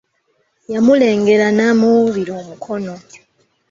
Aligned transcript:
Yamulengera 0.73 1.47
n'amuwuubira 1.57 2.31
omukono. 2.41 2.93